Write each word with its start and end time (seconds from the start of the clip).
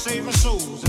saving 0.00 0.32
souls 0.32 0.79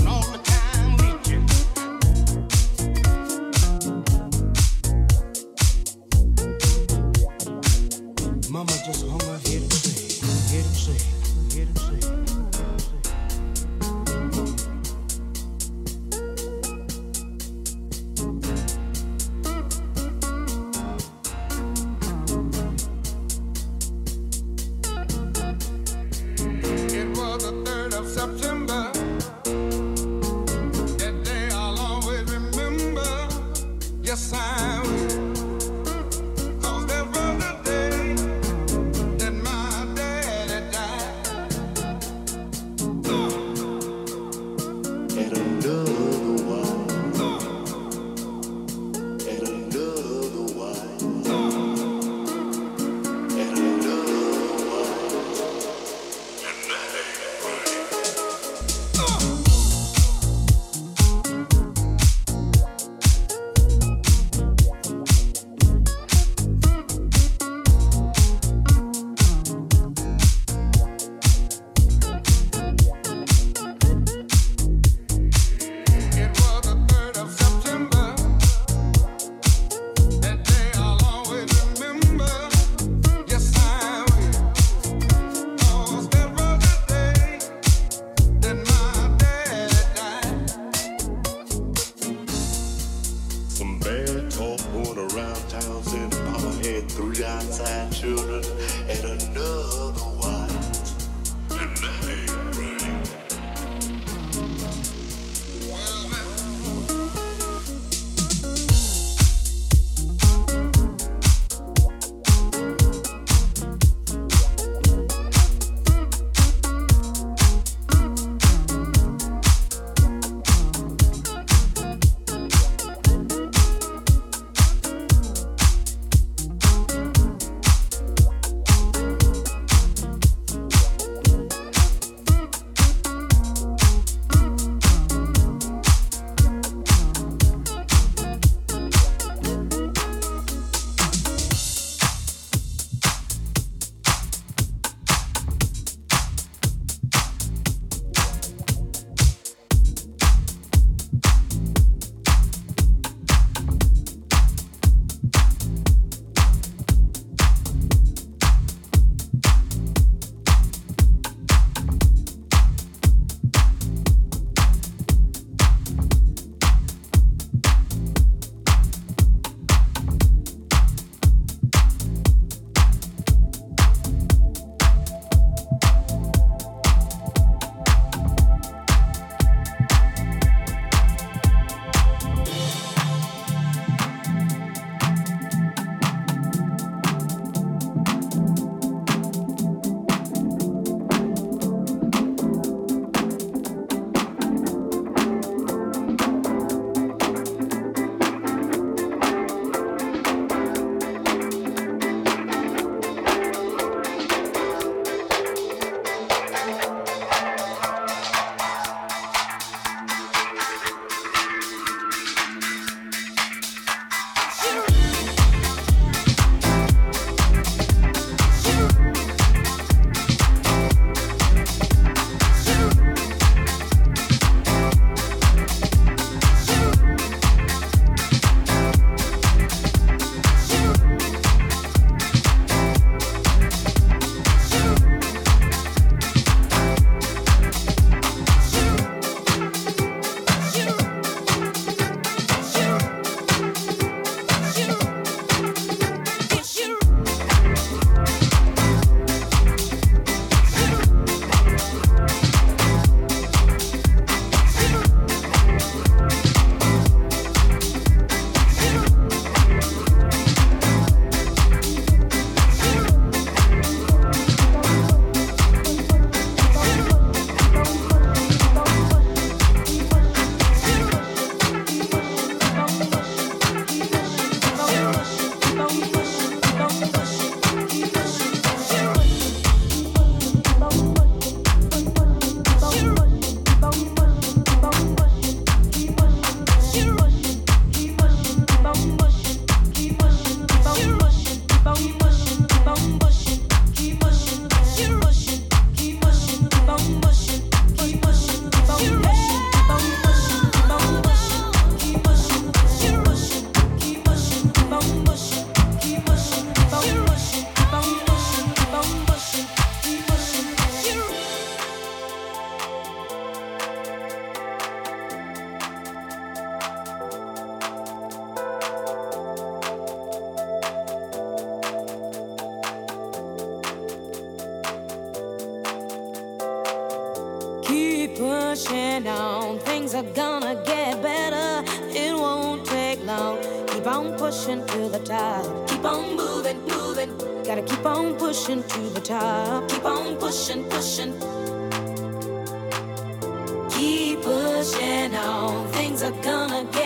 are 346.24 346.30
gonna 346.44 346.84
get 346.92 347.00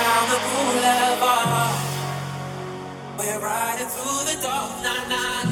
down 0.00 0.24
the 0.32 0.40
boulevard. 0.48 1.76
We're 3.18 3.40
riding 3.40 3.90
through 3.94 4.22
the 4.30 4.36
dark 4.42 4.72
night, 4.86 5.06
night. 5.14 5.48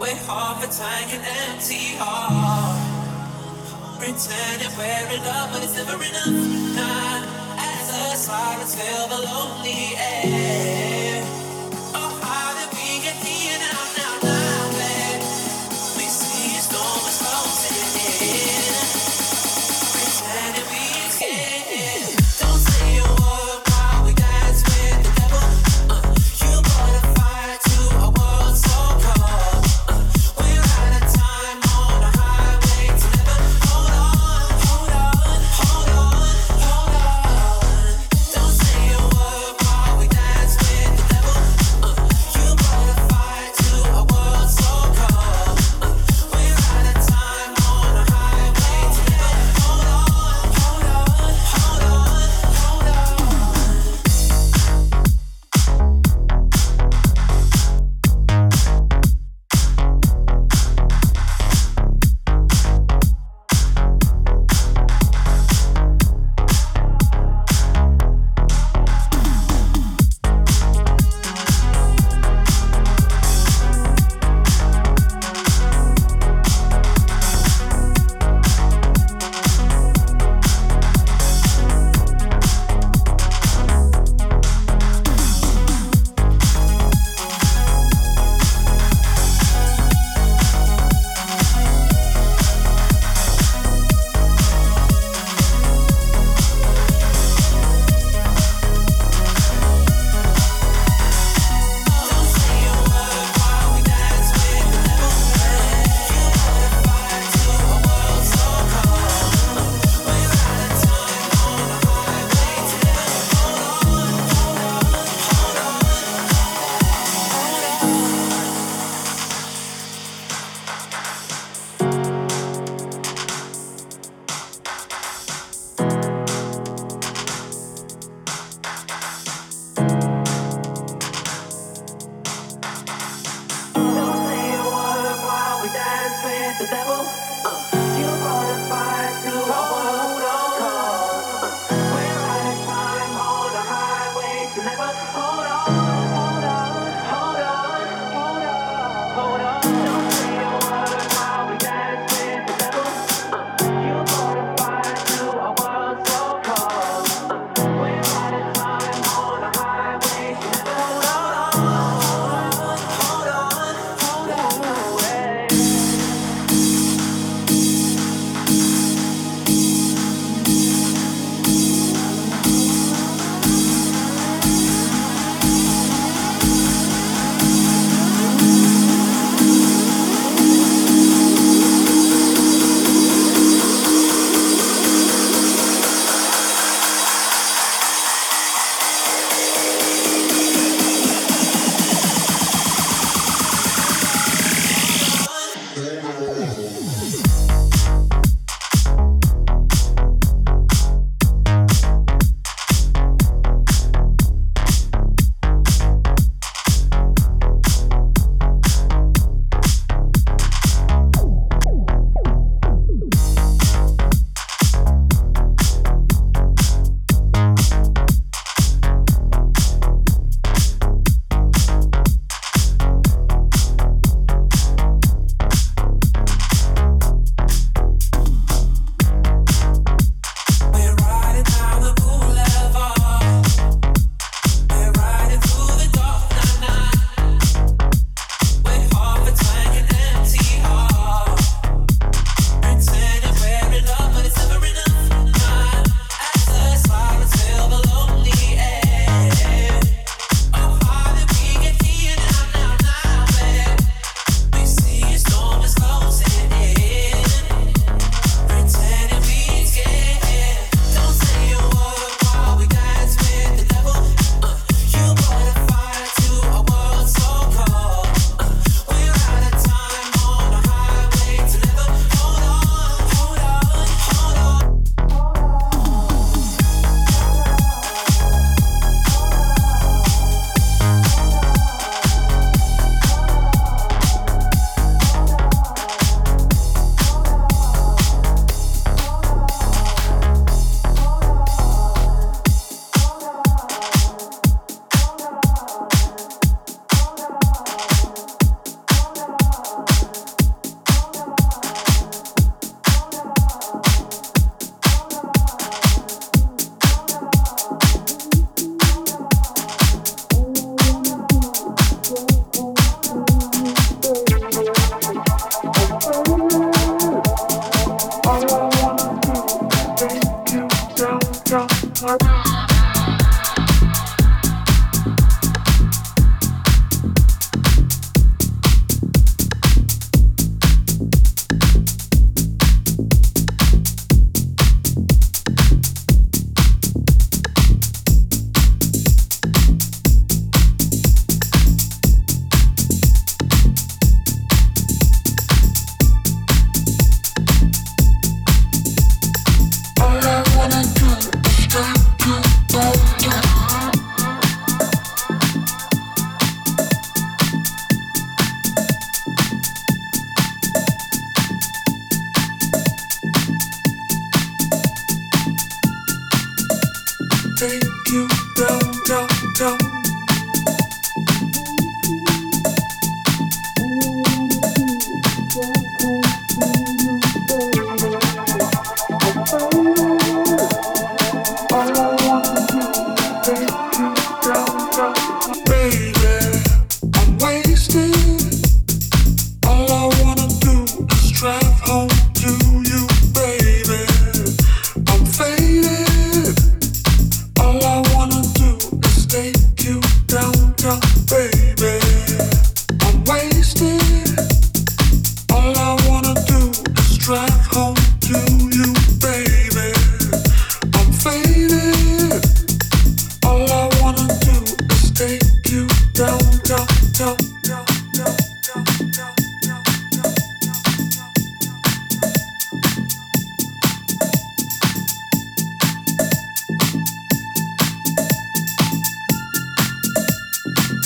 We're 0.00 0.20
half 0.28 0.58
a 0.66 0.68
tank 0.80 1.08
and 1.16 1.24
empty 1.42 1.96
heart. 1.98 2.78
Pretending 3.98 4.72
we're 4.78 5.08
in 5.16 5.22
love, 5.24 5.48
but 5.52 5.64
it's 5.64 5.74
never 5.74 5.96
enough. 6.10 6.36
Nah, 6.78 7.26
as 7.58 7.88
a 7.90 8.16
silence 8.16 8.74
fill 8.78 9.06
the 9.08 9.20
lonely 9.26 9.96
air. 9.96 10.95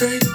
Take 0.00 0.29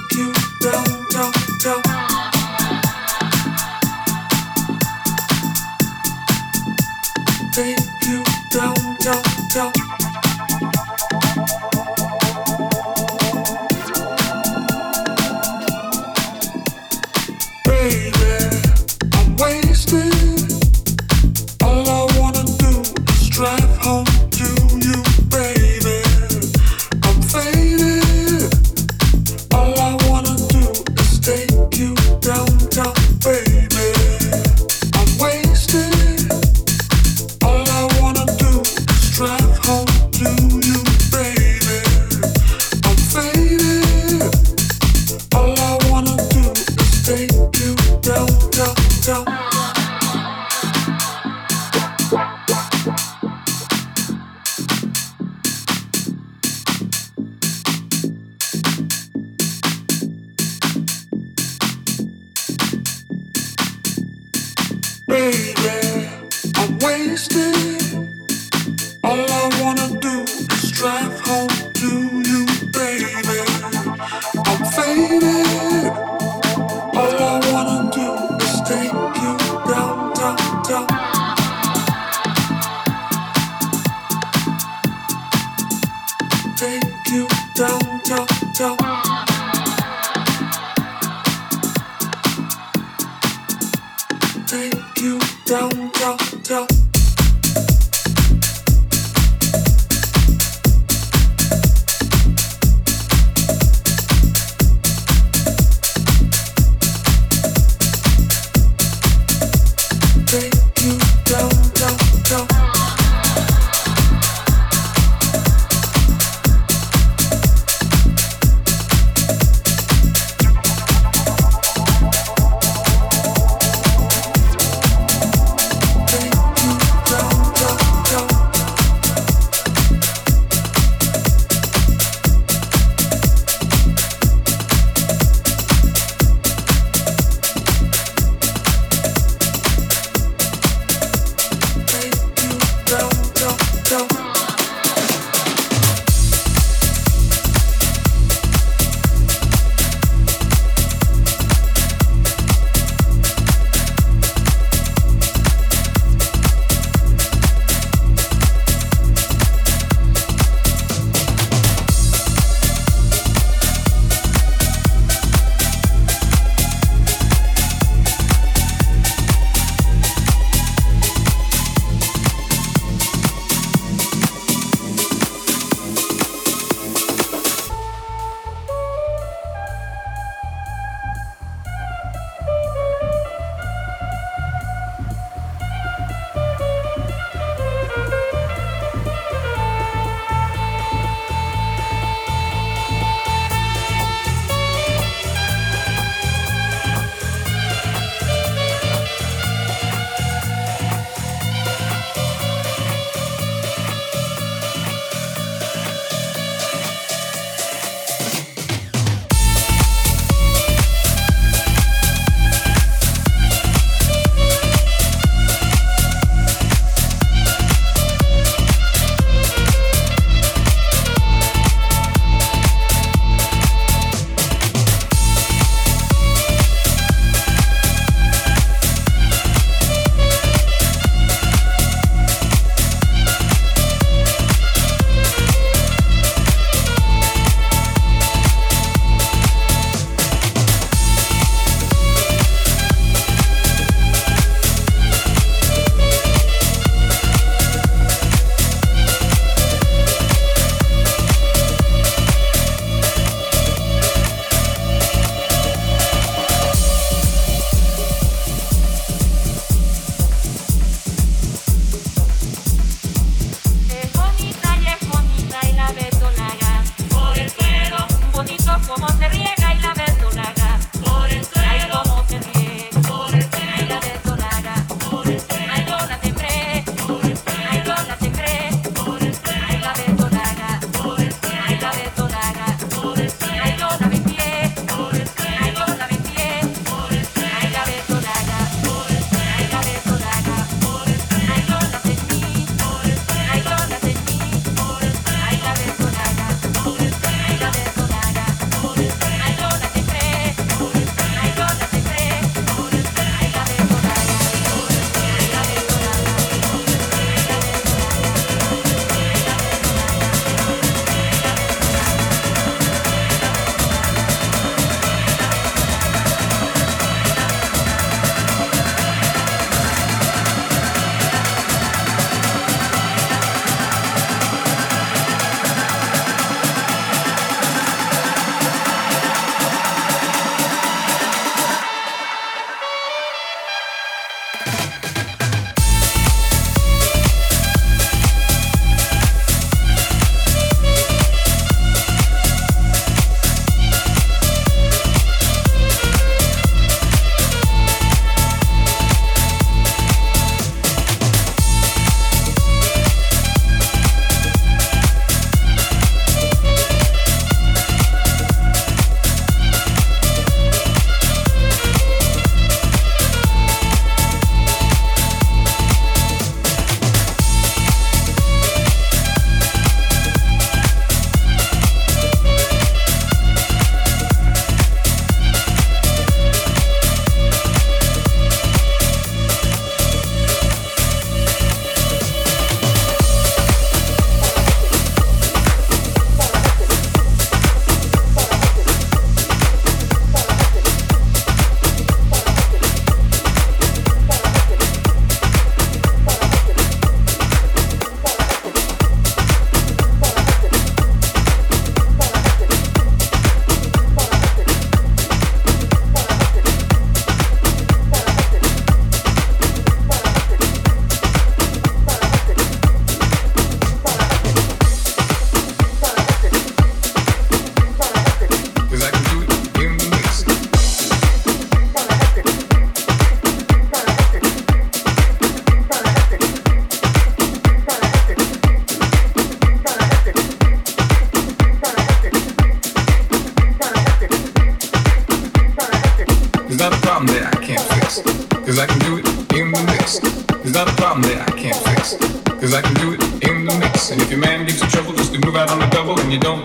you 71.35 72.24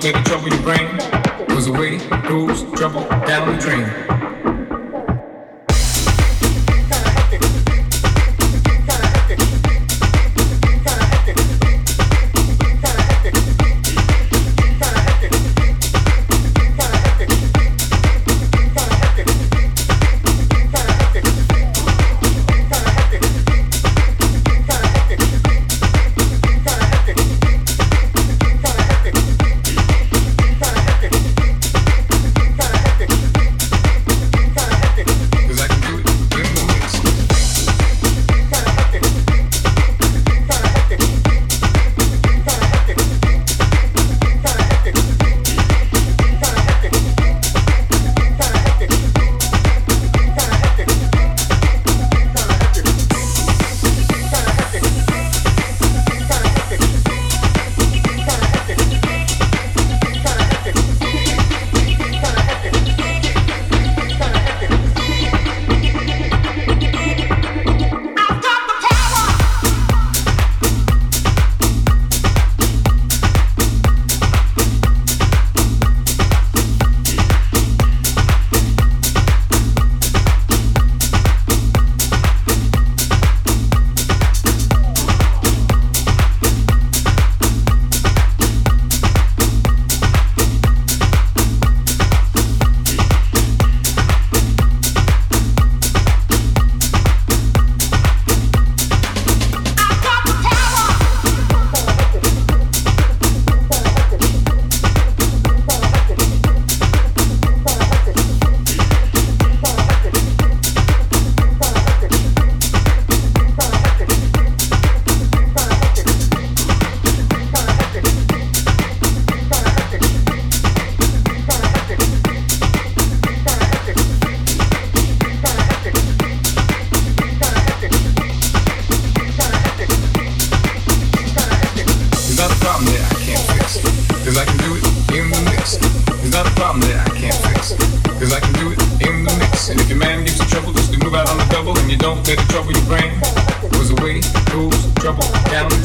take 0.00 0.14
the 0.14 0.22
trouble 0.22 0.48
you 0.48 0.58
bring. 0.62 1.09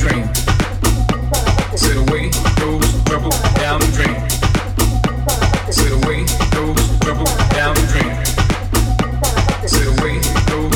train. 0.08 0.26
Said 1.76 1.98
away 1.98 2.30
those 2.62 2.86
rebel 3.10 3.34
down 3.58 3.80
the 3.82 3.90
drain. 3.98 4.18
Said 5.72 5.94
away 5.98 6.24
those 6.54 6.78
rebel 7.06 7.26
down 7.58 7.74
the 7.74 7.86
drain. 7.92 8.14
Said 9.68 9.88
away 9.98 10.20
goes 10.50 10.75